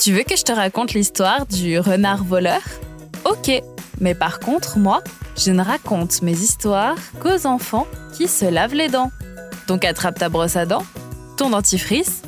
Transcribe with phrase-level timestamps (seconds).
[0.00, 2.60] Tu veux que je te raconte l'histoire du renard voleur?
[3.24, 3.52] Ok,
[4.00, 5.00] mais par contre, moi,
[5.36, 9.12] je ne raconte mes histoires qu'aux enfants qui se lavent les dents.
[9.68, 10.84] Donc attrape ta brosse à dents,
[11.36, 12.22] ton dentifrice,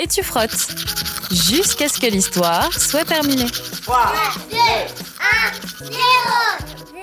[0.00, 0.68] et tu frottes.
[1.30, 3.46] Jusqu'à ce que l'histoire soit terminée.
[3.82, 4.12] 3,
[4.50, 5.96] 2, 1, 0,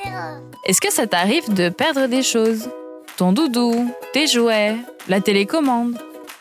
[0.04, 0.18] 0.
[0.66, 2.70] Est-ce que ça t'arrive de perdre des choses?
[3.16, 4.76] Ton doudou, tes jouets,
[5.08, 5.98] la télécommande?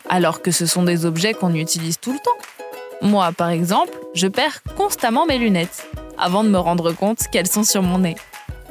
[0.09, 3.07] Alors que ce sont des objets qu'on utilise tout le temps.
[3.07, 5.87] Moi, par exemple, je perds constamment mes lunettes,
[6.17, 8.15] avant de me rendre compte qu'elles sont sur mon nez.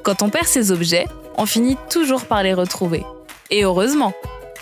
[0.02, 3.04] Quand on perd ces objets, on finit toujours par les retrouver.
[3.50, 4.12] Et heureusement.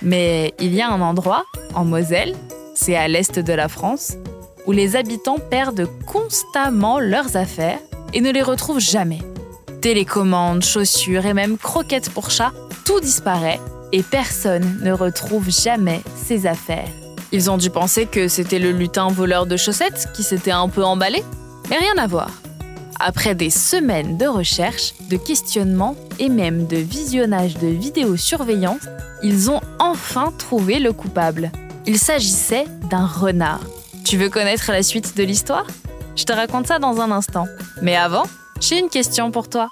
[0.03, 2.35] Mais il y a un endroit, en Moselle,
[2.75, 4.15] c'est à l'est de la France,
[4.67, 7.79] où les habitants perdent constamment leurs affaires
[8.13, 9.21] et ne les retrouvent jamais.
[9.81, 12.53] Télécommandes, chaussures et même croquettes pour chat,
[12.85, 13.61] tout disparaît
[13.93, 16.89] et personne ne retrouve jamais ses affaires.
[17.33, 20.85] Ils ont dû penser que c'était le lutin voleur de chaussettes qui s'était un peu
[20.85, 21.23] emballé,
[21.69, 22.31] mais rien à voir.
[23.01, 28.89] Après des semaines de recherche, de questionnement et même de visionnage de vidéosurveillance,
[29.23, 31.51] ils ont enfin trouvé le coupable.
[31.87, 33.61] Il s'agissait d'un renard.
[34.07, 35.67] Tu veux connaître la suite de l'histoire?
[36.17, 37.45] Je te raconte ça dans un instant.
[37.83, 38.25] Mais avant,
[38.59, 39.69] j'ai une question pour toi.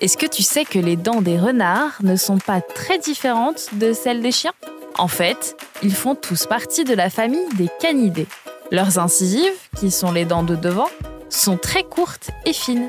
[0.00, 3.92] Est-ce que tu sais que les dents des renards ne sont pas très différentes de
[3.92, 4.54] celles des chiens?
[4.96, 8.28] En fait, ils font tous partie de la famille des canidés.
[8.70, 10.88] Leurs incisives, qui sont les dents de devant,
[11.28, 12.88] sont très courtes et fines.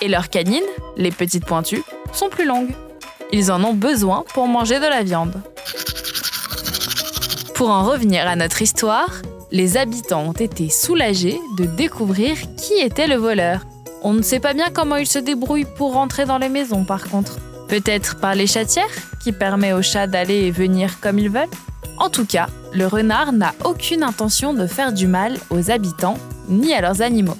[0.00, 0.60] Et leurs canines,
[0.96, 2.74] les petites pointues, sont plus longues.
[3.30, 5.40] Ils en ont besoin pour manger de la viande.
[7.60, 9.20] Pour en revenir à notre histoire,
[9.52, 13.66] les habitants ont été soulagés de découvrir qui était le voleur.
[14.02, 17.10] On ne sait pas bien comment il se débrouille pour rentrer dans les maisons par
[17.10, 17.36] contre.
[17.68, 18.88] Peut-être par les chatières,
[19.22, 21.50] qui permet aux chats d'aller et venir comme ils veulent
[21.98, 26.16] En tout cas, le renard n'a aucune intention de faire du mal aux habitants
[26.48, 27.36] ni à leurs animaux.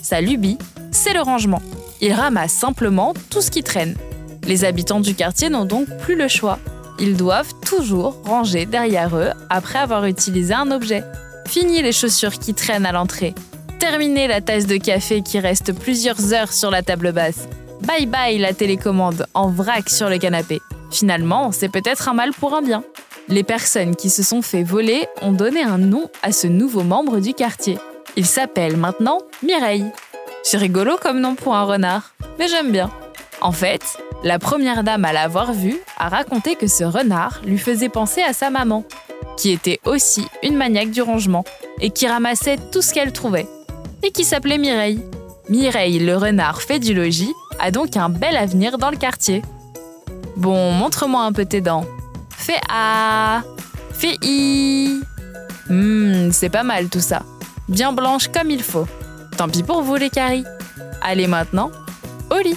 [0.00, 0.58] Sa lubie,
[0.92, 1.60] c'est le rangement.
[2.00, 3.96] Il ramasse simplement tout ce qui traîne.
[4.44, 6.60] Les habitants du quartier n'ont donc plus le choix.
[7.00, 8.22] Ils doivent toujours
[8.68, 11.04] derrière eux après avoir utilisé un objet.
[11.46, 13.34] Fini les chaussures qui traînent à l'entrée.
[13.78, 17.48] Terminez la tasse de café qui reste plusieurs heures sur la table basse.
[17.82, 20.60] Bye bye la télécommande en vrac sur le canapé.
[20.90, 22.82] Finalement, c'est peut-être un mal pour un bien.
[23.28, 27.20] Les personnes qui se sont fait voler ont donné un nom à ce nouveau membre
[27.20, 27.78] du quartier.
[28.16, 29.92] Il s'appelle maintenant Mireille.
[30.42, 32.90] C'est rigolo comme nom pour un renard, mais j'aime bien.
[33.40, 33.82] En fait,
[34.22, 38.32] la première dame à l'avoir vu a raconté que ce renard lui faisait penser à
[38.32, 38.84] sa maman,
[39.36, 41.44] qui était aussi une maniaque du rangement
[41.80, 43.46] et qui ramassait tout ce qu'elle trouvait,
[44.02, 45.02] et qui s'appelait Mireille.
[45.48, 49.42] Mireille, le renard fait du logis, a donc un bel avenir dans le quartier.
[50.36, 51.84] Bon, montre-moi un peu tes dents.
[52.30, 53.42] Fais A.
[53.92, 55.00] Fais I.
[55.70, 57.22] Hum, c'est pas mal tout ça.
[57.68, 58.86] Bien blanche comme il faut.
[59.36, 60.44] Tant pis pour vous les caries.
[61.02, 61.70] Allez maintenant,
[62.30, 62.56] au lit.